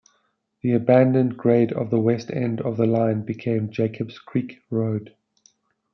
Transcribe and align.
The 0.63 0.71
abandoned 0.73 1.37
grade 1.37 1.71
of 1.71 1.91
the 1.91 1.99
west 1.99 2.31
end 2.31 2.59
of 2.59 2.75
the 2.75 2.87
line 2.87 3.21
became 3.21 3.69
Jacobs 3.69 4.17
Creek 4.17 4.63
Road. 4.71 5.13